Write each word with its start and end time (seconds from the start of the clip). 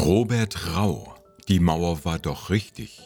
Robert 0.00 0.74
Rau, 0.74 1.14
die 1.46 1.60
Mauer 1.60 2.06
war 2.06 2.18
doch 2.18 2.48
richtig. 2.48 3.02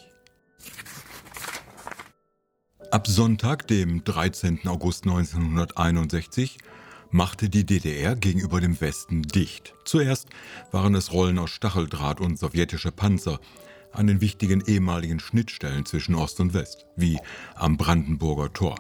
Ab 2.93 3.09
Sonntag, 3.09 3.67
dem 3.67 4.05
13. 4.05 4.69
August 4.69 5.04
1961, 5.04 6.57
machte 7.11 7.51
die 7.51 7.67
DDR 7.67 8.14
gegenüber 8.14 8.61
dem 8.61 8.80
Westen 8.80 9.22
dicht. 9.22 9.75
Zuerst 9.85 10.29
waren 10.71 10.95
es 10.95 11.12
Rollen 11.12 11.41
aus 11.41 11.50
Stacheldraht 11.50 12.21
und 12.21 12.39
sowjetische 12.39 12.93
Panzer 12.93 13.40
an 13.90 14.07
den 14.07 14.21
wichtigen 14.21 14.63
ehemaligen 14.64 15.18
Schnittstellen 15.18 15.86
zwischen 15.86 16.14
Ost 16.14 16.39
und 16.39 16.54
West, 16.54 16.86
wie 16.95 17.18
am 17.57 17.76
Brandenburger 17.76 18.53
Tor. 18.53 18.76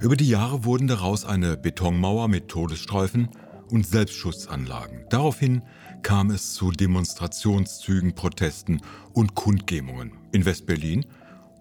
Über 0.00 0.16
die 0.16 0.30
Jahre 0.30 0.64
wurden 0.64 0.88
daraus 0.88 1.26
eine 1.26 1.58
Betonmauer 1.58 2.28
mit 2.28 2.48
Todesstreifen 2.48 3.28
und 3.72 3.86
Selbstschutzanlagen. 3.86 5.06
Daraufhin 5.08 5.62
kam 6.02 6.30
es 6.30 6.52
zu 6.52 6.70
Demonstrationszügen, 6.70 8.14
Protesten 8.14 8.82
und 9.12 9.34
Kundgebungen 9.34 10.12
in 10.32 10.44
Westberlin 10.44 11.06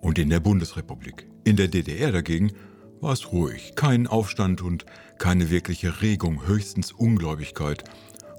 und 0.01 0.19
in 0.19 0.29
der 0.29 0.41
Bundesrepublik. 0.41 1.27
In 1.45 1.55
der 1.55 1.69
DDR 1.69 2.11
dagegen 2.11 2.51
war 2.99 3.13
es 3.13 3.31
ruhig, 3.31 3.73
kein 3.75 4.07
Aufstand 4.07 4.61
und 4.61 4.85
keine 5.17 5.49
wirkliche 5.49 6.01
Regung, 6.01 6.45
höchstens 6.45 6.91
Ungläubigkeit 6.91 7.83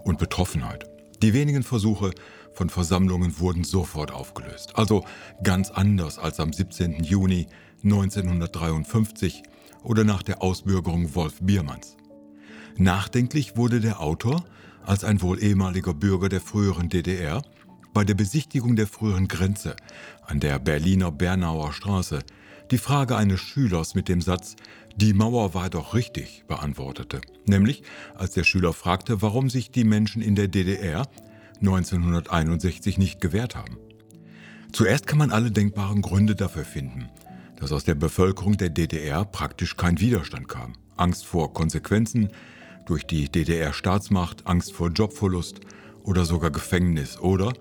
und 0.04 0.18
Betroffenheit. 0.18 0.86
Die 1.22 1.32
wenigen 1.32 1.62
Versuche 1.62 2.12
von 2.52 2.68
Versammlungen 2.68 3.38
wurden 3.40 3.64
sofort 3.64 4.12
aufgelöst, 4.12 4.76
also 4.76 5.04
ganz 5.42 5.70
anders 5.70 6.18
als 6.18 6.38
am 6.40 6.52
17. 6.52 7.02
Juni 7.02 7.46
1953 7.82 9.42
oder 9.82 10.04
nach 10.04 10.22
der 10.22 10.42
Ausbürgerung 10.42 11.14
Wolf 11.14 11.38
Biermanns. 11.40 11.96
Nachdenklich 12.76 13.56
wurde 13.56 13.80
der 13.80 14.00
Autor 14.00 14.44
als 14.84 15.04
ein 15.04 15.22
wohl 15.22 15.42
ehemaliger 15.42 15.94
Bürger 15.94 16.28
der 16.28 16.40
früheren 16.40 16.88
DDR 16.88 17.42
bei 17.92 18.04
der 18.04 18.14
Besichtigung 18.14 18.76
der 18.76 18.86
früheren 18.86 19.28
Grenze 19.28 19.76
an 20.26 20.40
der 20.40 20.58
Berliner 20.58 21.12
Bernauer 21.12 21.72
Straße 21.72 22.20
die 22.70 22.78
Frage 22.78 23.16
eines 23.16 23.40
Schülers 23.40 23.94
mit 23.94 24.08
dem 24.08 24.22
Satz 24.22 24.56
Die 24.96 25.12
Mauer 25.12 25.52
war 25.52 25.68
doch 25.68 25.94
richtig 25.94 26.44
beantwortete. 26.48 27.20
Nämlich 27.44 27.82
als 28.14 28.32
der 28.32 28.44
Schüler 28.44 28.72
fragte, 28.72 29.20
warum 29.20 29.50
sich 29.50 29.70
die 29.70 29.84
Menschen 29.84 30.22
in 30.22 30.34
der 30.34 30.48
DDR 30.48 31.06
1961 31.60 32.96
nicht 32.96 33.20
gewehrt 33.20 33.56
haben. 33.56 33.76
Zuerst 34.72 35.06
kann 35.06 35.18
man 35.18 35.30
alle 35.30 35.50
denkbaren 35.50 36.00
Gründe 36.00 36.34
dafür 36.34 36.64
finden, 36.64 37.10
dass 37.56 37.72
aus 37.72 37.84
der 37.84 37.94
Bevölkerung 37.94 38.56
der 38.56 38.70
DDR 38.70 39.26
praktisch 39.26 39.76
kein 39.76 40.00
Widerstand 40.00 40.48
kam. 40.48 40.72
Angst 40.96 41.26
vor 41.26 41.52
Konsequenzen, 41.52 42.30
durch 42.86 43.06
die 43.06 43.30
DDR-Staatsmacht, 43.30 44.46
Angst 44.46 44.72
vor 44.72 44.90
Jobverlust 44.90 45.60
oder 46.02 46.24
sogar 46.24 46.50
Gefängnis 46.50 47.18
oder 47.18 47.52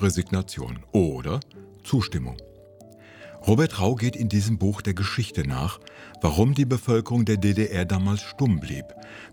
Resignation 0.00 0.80
oder 0.92 1.40
Zustimmung. 1.84 2.36
Robert 3.46 3.80
Rau 3.80 3.94
geht 3.94 4.16
in 4.16 4.28
diesem 4.28 4.58
Buch 4.58 4.82
der 4.82 4.94
Geschichte 4.94 5.46
nach, 5.46 5.78
warum 6.20 6.54
die 6.54 6.64
Bevölkerung 6.64 7.24
der 7.24 7.36
DDR 7.36 7.84
damals 7.84 8.22
stumm 8.22 8.60
blieb, 8.60 8.84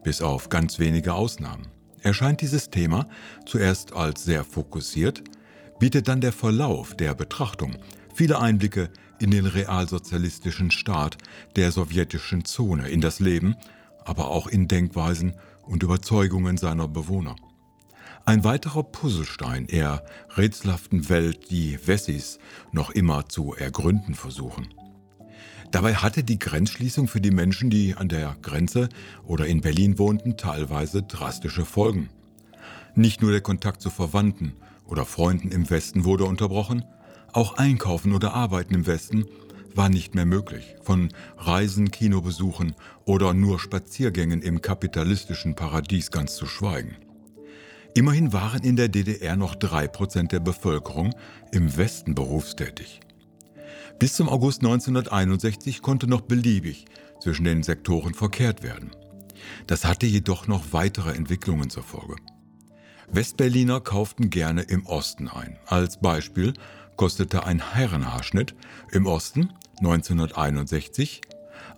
bis 0.03 0.21
auf 0.21 0.49
ganz 0.49 0.79
wenige 0.79 1.13
Ausnahmen. 1.13 1.67
Er 2.01 2.13
scheint 2.13 2.41
dieses 2.41 2.69
Thema 2.69 3.07
zuerst 3.45 3.93
als 3.93 4.23
sehr 4.23 4.43
fokussiert, 4.43 5.23
bietet 5.79 6.07
dann 6.07 6.21
der 6.21 6.31
Verlauf 6.31 6.95
der 6.95 7.15
Betrachtung 7.15 7.77
viele 8.13 8.39
Einblicke 8.39 8.89
in 9.19 9.31
den 9.31 9.45
realsozialistischen 9.45 10.71
Staat 10.71 11.17
der 11.55 11.71
sowjetischen 11.71 12.45
Zone, 12.45 12.89
in 12.89 13.01
das 13.01 13.19
Leben 13.19 13.55
aber 14.05 14.29
auch 14.29 14.47
in 14.47 14.67
Denkweisen 14.67 15.33
und 15.63 15.83
Überzeugungen 15.83 16.57
seiner 16.57 16.87
Bewohner. 16.87 17.35
Ein 18.23 18.43
weiterer 18.43 18.83
Puzzlestein 18.83 19.67
eher 19.67 20.03
rätselhaften 20.35 21.09
Welt, 21.09 21.51
die 21.51 21.77
Wessis 21.85 22.39
noch 22.71 22.89
immer 22.89 23.27
zu 23.27 23.53
ergründen 23.53 24.15
versuchen. 24.15 24.73
Dabei 25.71 25.95
hatte 25.95 26.23
die 26.23 26.39
Grenzschließung 26.39 27.07
für 27.07 27.21
die 27.21 27.31
Menschen, 27.31 27.69
die 27.69 27.95
an 27.95 28.07
der 28.07 28.35
Grenze 28.41 28.89
oder 29.25 29.45
in 29.45 29.61
Berlin 29.61 29.99
wohnten, 29.99 30.37
teilweise 30.37 31.03
drastische 31.03 31.65
Folgen. 31.65 32.09
Nicht 32.95 33.21
nur 33.21 33.31
der 33.31 33.41
Kontakt 33.41 33.81
zu 33.81 33.89
Verwandten 33.89 34.53
oder 34.87 35.05
Freunden 35.05 35.51
im 35.51 35.69
Westen 35.69 36.05
wurde 36.05 36.25
unterbrochen, 36.25 36.85
auch 37.33 37.57
Einkaufen 37.57 38.13
oder 38.13 38.33
Arbeiten 38.33 38.73
im 38.73 38.87
Westen 38.87 39.25
war 39.75 39.89
nicht 39.89 40.15
mehr 40.15 40.25
möglich. 40.25 40.75
Von 40.81 41.09
Reisen, 41.37 41.91
Kinobesuchen 41.91 42.75
oder 43.03 43.33
nur 43.33 43.59
Spaziergängen 43.59 44.41
im 44.41 44.61
kapitalistischen 44.61 45.55
Paradies 45.55 46.11
ganz 46.11 46.35
zu 46.35 46.45
schweigen. 46.45 46.95
Immerhin 47.93 48.33
waren 48.33 48.63
in 48.63 48.75
der 48.75 48.89
DDR 48.89 49.35
noch 49.35 49.55
drei 49.55 49.87
Prozent 49.87 50.31
der 50.31 50.39
Bevölkerung 50.39 51.15
im 51.51 51.77
Westen 51.77 52.15
berufstätig. 52.15 52.99
Bis 53.99 54.15
zum 54.15 54.27
August 54.27 54.61
1961 54.61 55.81
konnte 55.81 56.07
noch 56.07 56.21
beliebig 56.21 56.85
zwischen 57.21 57.45
den 57.45 57.63
Sektoren 57.63 58.13
verkehrt 58.13 58.63
werden. 58.63 58.91
Das 59.67 59.85
hatte 59.85 60.05
jedoch 60.05 60.47
noch 60.47 60.73
weitere 60.73 61.13
Entwicklungen 61.13 61.69
zur 61.69 61.83
Folge. 61.83 62.15
Westberliner 63.11 63.81
kauften 63.81 64.29
gerne 64.29 64.61
im 64.63 64.85
Osten 64.85 65.27
ein. 65.27 65.57
Als 65.65 65.99
Beispiel 65.99 66.53
kostete 66.95 67.45
ein 67.45 67.73
Herrenhaarschnitt 67.73 68.55
im 68.91 69.05
Osten 69.05 69.51
1961 69.79 71.21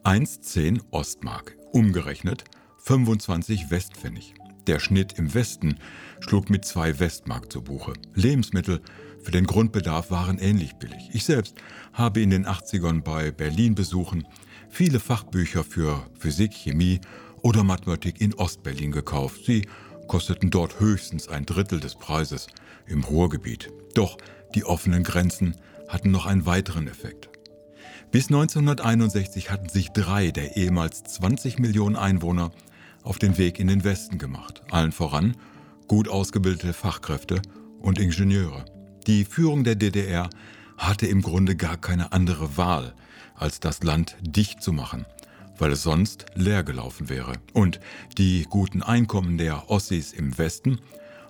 1,10 0.04 0.82
Ostmark, 0.92 1.56
umgerechnet 1.72 2.44
25 2.78 3.70
Westpfennig. 3.72 4.36
Der 4.68 4.80
Schnitt 4.80 5.14
im 5.18 5.34
Westen 5.34 5.80
schlug 6.20 6.50
mit 6.50 6.66
2 6.66 7.00
Westmark 7.00 7.52
zu 7.52 7.62
Buche. 7.62 7.94
Lebensmittel 8.14 8.82
für 9.22 9.32
den 9.32 9.46
Grundbedarf 9.46 10.12
waren 10.12 10.38
ähnlich 10.40 10.76
billig. 10.76 11.10
Ich 11.14 11.26
selbst 11.26 11.56
habe 11.94 12.22
in 12.22 12.30
den 12.30 12.46
80ern 12.46 13.02
bei 13.02 13.32
Berlin-Besuchen 13.32 14.28
viele 14.70 15.00
Fachbücher 15.00 15.64
für 15.64 16.06
Physik, 16.18 16.54
Chemie 16.54 17.00
oder 17.42 17.64
Mathematik 17.64 18.22
in 18.22 18.34
Ostberlin 18.34 18.92
gekauft. 18.92 19.46
Sie 19.46 19.68
kosteten 20.08 20.50
dort 20.50 20.80
höchstens 20.80 21.28
ein 21.28 21.46
Drittel 21.46 21.80
des 21.80 21.96
Preises 21.96 22.48
im 22.88 23.04
Ruhrgebiet. 23.04 23.72
Doch 23.94 24.18
die 24.56 24.66
offenen 24.66 25.04
Grenzen 25.04 25.56
hatten 25.88 26.12
noch 26.12 26.26
einen 26.26 26.46
weiteren 26.46 26.88
Effekt. 26.88 27.30
Bis 28.12 28.28
1961 28.28 29.52
hatten 29.52 29.70
sich 29.70 29.90
drei 29.90 30.32
der 30.32 30.56
ehemals 30.56 31.04
20 31.04 31.60
Millionen 31.60 31.96
Einwohner 31.96 32.52
auf 33.04 33.20
den 33.20 33.38
Weg 33.38 33.60
in 33.60 33.68
den 33.68 33.84
Westen 33.84 34.18
gemacht, 34.18 34.64
allen 34.72 34.92
voran 34.92 35.36
gut 35.88 36.10
ausgebildete 36.10 36.74
Fachkräfte 36.74 37.42
und 37.80 38.00
Ingenieure. 38.00 38.66
Die 39.08 39.26
Führung 39.26 39.64
der 39.64 39.76
DDR 39.76 40.30
hatte 40.78 41.08
im 41.08 41.22
Grunde 41.22 41.56
gar 41.56 41.78
keine 41.78 42.12
andere 42.12 42.58
Wahl, 42.58 42.94
als 43.36 43.60
das 43.60 43.84
Land 43.84 44.18
dicht 44.22 44.62
zu 44.62 44.74
machen, 44.74 45.06
weil 45.58 45.72
es 45.72 45.84
sonst 45.84 46.26
leer 46.36 46.64
gelaufen 46.64 47.10
wäre. 47.10 47.34
Und 47.54 47.80
die 48.18 48.46
guten 48.50 48.84
Einkommen 48.84 49.38
der 49.38 49.70
Ossis 49.70 50.14
im 50.14 50.38
Westen 50.38 50.80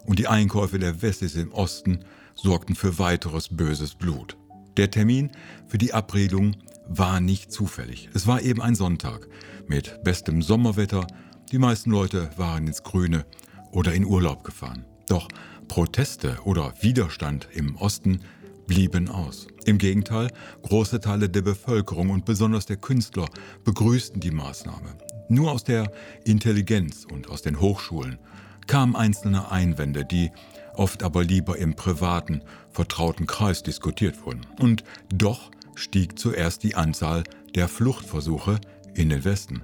und 0.06 0.20
die 0.20 0.28
Einkäufe 0.28 0.80
der 0.80 1.02
Wessis 1.02 1.36
im 1.36 1.52
Osten 1.52 2.00
sorgten 2.36 2.76
für 2.76 3.00
weiteres 3.00 3.50
böses 3.50 3.96
Blut. 3.96 4.38
Der 4.78 4.92
Termin 4.92 5.32
für 5.68 5.78
die 5.78 5.94
Abredung 5.94 6.56
war 6.88 7.20
nicht 7.20 7.52
zufällig. 7.52 8.10
Es 8.14 8.28
war 8.28 8.42
eben 8.42 8.62
ein 8.62 8.76
Sonntag 8.76 9.28
mit 9.68 10.04
bestem 10.04 10.42
Sommerwetter. 10.42 11.08
Die 11.52 11.58
meisten 11.58 11.92
Leute 11.92 12.30
waren 12.38 12.68
ins 12.68 12.84
Grüne 12.84 13.26
oder 13.72 13.94
in 13.94 14.06
Urlaub 14.06 14.44
gefahren. 14.44 14.86
Doch 15.08 15.28
Proteste 15.68 16.38
oder 16.44 16.74
Widerstand 16.82 17.48
im 17.54 17.76
Osten 17.76 18.22
blieben 18.68 19.10
aus. 19.10 19.48
Im 19.66 19.78
Gegenteil, 19.78 20.30
große 20.62 21.00
Teile 21.00 21.30
der 21.30 21.42
Bevölkerung 21.42 22.10
und 22.10 22.26
besonders 22.26 22.66
der 22.66 22.78
Künstler 22.78 23.26
begrüßten 23.64 24.20
die 24.20 24.32
Maßnahme. 24.32 24.96
Nur 25.30 25.52
aus 25.52 25.64
der 25.64 25.92
Intelligenz 26.26 27.06
und 27.12 27.30
aus 27.30 27.42
den 27.42 27.60
Hochschulen 27.60 28.20
kamen 28.68 28.96
einzelne 28.96 29.52
Einwände, 29.52 30.06
die 30.06 30.32
oft 30.76 31.04
aber 31.04 31.24
lieber 31.24 31.58
im 31.58 31.76
privaten, 31.76 32.42
vertrauten 32.70 33.26
Kreis 33.26 33.64
diskutiert 33.64 34.26
wurden. 34.26 34.46
Und 34.60 34.84
doch 35.10 35.52
stieg 35.76 36.20
zuerst 36.20 36.64
die 36.64 36.76
Anzahl 36.76 37.24
der 37.56 37.68
Fluchtversuche 37.68 38.60
in 38.94 39.10
den 39.10 39.24
Westen. 39.24 39.64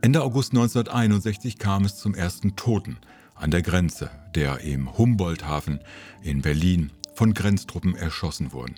Ende 0.00 0.22
August 0.22 0.52
1961 0.52 1.58
kam 1.58 1.84
es 1.84 1.96
zum 1.96 2.14
ersten 2.14 2.56
Toten 2.56 2.98
an 3.34 3.50
der 3.50 3.62
Grenze, 3.62 4.10
der 4.34 4.60
im 4.60 4.96
Humboldthafen 4.96 5.80
in 6.22 6.42
Berlin 6.42 6.90
von 7.14 7.34
Grenztruppen 7.34 7.94
erschossen 7.96 8.52
wurden. 8.52 8.76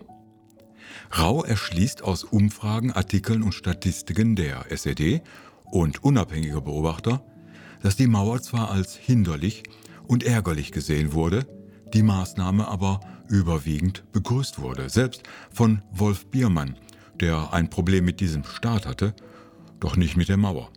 Rau 1.17 1.45
erschließt 1.45 2.03
aus 2.03 2.25
Umfragen, 2.25 2.93
Artikeln 2.93 3.43
und 3.43 3.53
Statistiken 3.53 4.37
der 4.37 4.71
SED 4.71 5.23
und 5.65 6.03
unabhängiger 6.03 6.61
Beobachter, 6.61 7.25
dass 7.83 7.97
die 7.97 8.07
Mauer 8.07 8.41
zwar 8.43 8.71
als 8.71 8.97
hinderlich 8.97 9.63
und 10.07 10.25
ärgerlich 10.25 10.73
gesehen 10.73 11.13
wurde, 11.13 11.47
die 11.93 12.03
Maßnahme 12.03 12.69
aber 12.69 13.01
überwiegend 13.29 14.05
begrüßt 14.13 14.61
wurde, 14.61 14.89
selbst 14.89 15.23
von 15.53 15.83
Wolf 15.93 16.27
Biermann, 16.27 16.77
der 17.21 17.53
ein 17.53 17.71
Problem 17.71 18.05
mit 18.05 18.21
diesem 18.21 18.45
Staat 18.45 18.87
hatte, 18.87 19.15
doch 19.81 19.97
nicht 19.97 20.17
mit 20.17 20.29
der 20.29 20.37
Mauer. 20.37 20.71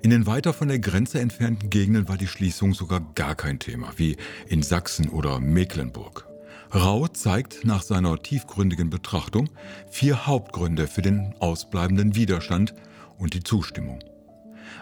In 0.00 0.10
den 0.10 0.26
weiter 0.26 0.52
von 0.52 0.68
der 0.68 0.78
Grenze 0.78 1.20
entfernten 1.20 1.70
Gegenden 1.70 2.08
war 2.08 2.16
die 2.16 2.28
Schließung 2.28 2.72
sogar 2.72 3.00
gar 3.14 3.34
kein 3.34 3.58
Thema, 3.58 3.92
wie 3.96 4.16
in 4.46 4.62
Sachsen 4.62 5.08
oder 5.08 5.40
Mecklenburg. 5.40 6.27
Rau 6.74 7.08
zeigt 7.08 7.64
nach 7.64 7.82
seiner 7.82 8.22
tiefgründigen 8.22 8.90
Betrachtung 8.90 9.48
vier 9.90 10.26
Hauptgründe 10.26 10.86
für 10.86 11.00
den 11.00 11.34
ausbleibenden 11.38 12.14
Widerstand 12.14 12.74
und 13.16 13.32
die 13.32 13.42
Zustimmung. 13.42 14.00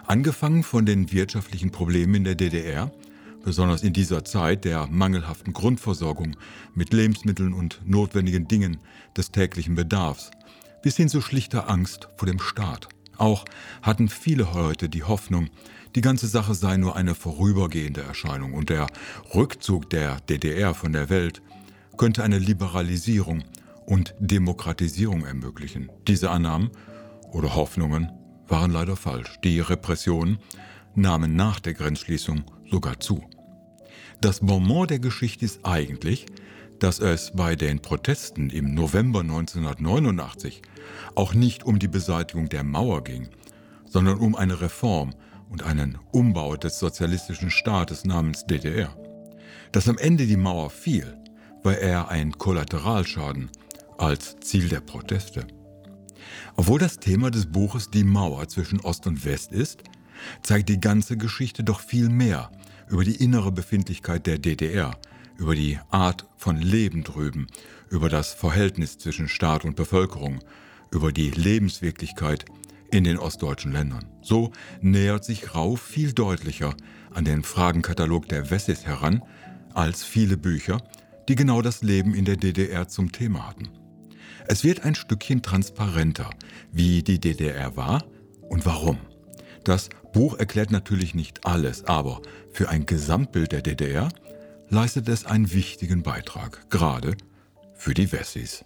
Angefangen 0.05 0.63
von 0.63 0.85
den 0.85 1.13
wirtschaftlichen 1.13 1.71
Problemen 1.71 2.15
in 2.15 2.23
der 2.25 2.35
DDR, 2.35 2.91
besonders 3.41 3.83
in 3.83 3.93
dieser 3.93 4.25
Zeit 4.25 4.65
der 4.65 4.87
mangelhaften 4.87 5.53
Grundversorgung 5.53 6.35
mit 6.75 6.91
Lebensmitteln 6.91 7.53
und 7.53 7.79
notwendigen 7.85 8.49
Dingen 8.49 8.79
des 9.15 9.31
täglichen 9.31 9.75
Bedarfs, 9.75 10.31
bis 10.83 10.97
hin 10.97 11.07
zu 11.07 11.21
schlichter 11.21 11.69
Angst 11.69 12.09
vor 12.17 12.27
dem 12.27 12.39
Staat. 12.39 12.89
Auch 13.17 13.45
hatten 13.81 14.09
viele 14.09 14.53
heute 14.53 14.89
die 14.89 15.03
Hoffnung, 15.03 15.49
die 15.95 16.01
ganze 16.01 16.27
Sache 16.27 16.53
sei 16.53 16.75
nur 16.75 16.97
eine 16.97 17.15
vorübergehende 17.15 18.01
Erscheinung 18.01 18.53
und 18.53 18.69
der 18.69 18.87
Rückzug 19.33 19.89
der 19.89 20.19
DDR 20.19 20.73
von 20.73 20.91
der 20.91 21.09
Welt 21.09 21.41
könnte 21.97 22.23
eine 22.23 22.39
Liberalisierung 22.39 23.43
und 23.85 24.13
Demokratisierung 24.19 25.25
ermöglichen. 25.25 25.91
Diese 26.07 26.29
Annahmen 26.29 26.69
oder 27.31 27.55
Hoffnungen 27.55 28.11
waren 28.47 28.71
leider 28.71 28.95
falsch. 28.95 29.39
Die 29.43 29.59
Repressionen 29.59 30.39
nahmen 30.95 31.35
nach 31.35 31.59
der 31.59 31.73
Grenzschließung 31.73 32.43
sogar 32.69 32.99
zu. 32.99 33.23
Das 34.21 34.39
Bonbon 34.39 34.87
der 34.87 34.99
Geschichte 34.99 35.45
ist 35.45 35.59
eigentlich, 35.63 36.25
dass 36.79 36.99
es 36.99 37.31
bei 37.35 37.55
den 37.55 37.79
Protesten 37.79 38.49
im 38.49 38.73
November 38.73 39.21
1989 39.21 40.61
auch 41.15 41.33
nicht 41.33 41.63
um 41.63 41.79
die 41.79 41.87
Beseitigung 41.87 42.49
der 42.49 42.63
Mauer 42.63 43.03
ging, 43.03 43.29
sondern 43.85 44.17
um 44.17 44.35
eine 44.35 44.61
Reform 44.61 45.13
und 45.49 45.63
einen 45.63 45.97
Umbau 46.11 46.55
des 46.55 46.79
sozialistischen 46.79 47.51
Staates 47.51 48.05
namens 48.05 48.45
DDR. 48.45 48.95
Dass 49.71 49.87
am 49.87 49.97
Ende 49.97 50.25
die 50.25 50.37
Mauer 50.37 50.69
fiel, 50.69 51.17
war 51.67 51.77
eher 51.77 52.07
ein 52.07 52.31
Kollateralschaden 52.31 53.49
als 53.97 54.37
Ziel 54.39 54.69
der 54.69 54.79
Proteste. 54.79 55.45
Obwohl 56.55 56.79
das 56.79 56.97
Thema 56.97 57.29
des 57.29 57.47
Buches 57.47 57.91
die 57.91 58.05
Mauer 58.05 58.47
zwischen 58.47 58.79
Ost 58.79 59.05
und 59.05 59.25
West 59.25 59.51
ist, 59.51 59.83
zeigt 60.43 60.69
die 60.69 60.79
ganze 60.79 61.17
Geschichte 61.17 61.65
doch 61.65 61.81
viel 61.81 62.07
mehr 62.07 62.51
über 62.87 63.03
die 63.03 63.21
innere 63.21 63.51
Befindlichkeit 63.51 64.27
der 64.27 64.37
DDR, 64.37 64.95
über 65.35 65.55
die 65.55 65.77
Art 65.89 66.25
von 66.37 66.55
Leben 66.55 67.03
drüben, 67.03 67.47
über 67.89 68.07
das 68.07 68.33
Verhältnis 68.33 68.97
zwischen 68.97 69.27
Staat 69.27 69.65
und 69.65 69.75
Bevölkerung, 69.75 70.39
über 70.89 71.11
die 71.11 71.31
Lebenswirklichkeit 71.31 72.45
in 72.91 73.03
den 73.03 73.17
ostdeutschen 73.17 73.73
Ländern. 73.73 74.05
So 74.21 74.53
nähert 74.79 75.25
sich 75.25 75.53
Rau 75.53 75.75
viel 75.75 76.13
deutlicher 76.13 76.77
an 77.13 77.25
den 77.25 77.43
Fragenkatalog 77.43 78.29
der 78.29 78.51
Wessis 78.51 78.85
heran 78.85 79.21
als 79.73 80.05
viele 80.05 80.37
Bücher, 80.37 80.81
die 81.27 81.35
genau 81.35 81.61
das 81.61 81.83
Leben 81.83 82.13
in 82.13 82.25
der 82.25 82.37
DDR 82.37 82.87
zum 82.87 83.11
Thema 83.11 83.47
hatten. 83.47 83.69
Es 84.47 84.63
wird 84.63 84.85
ein 84.85 84.95
Stückchen 84.95 85.41
transparenter, 85.41 86.29
wie 86.71 87.03
die 87.03 87.19
DDR 87.19 87.75
war 87.75 88.05
und 88.49 88.65
warum. 88.65 88.97
Das 89.63 89.89
Buch 90.13 90.39
erklärt 90.39 90.71
natürlich 90.71 91.13
nicht 91.13 91.45
alles, 91.45 91.83
aber 91.83 92.21
für 92.51 92.69
ein 92.69 92.85
Gesamtbild 92.85 93.51
der 93.51 93.61
DDR 93.61 94.09
leistet 94.69 95.09
es 95.09 95.25
einen 95.25 95.51
wichtigen 95.51 96.01
Beitrag, 96.03 96.69
gerade 96.69 97.17
für 97.75 97.93
die 97.93 98.11
Wessis. 98.11 98.63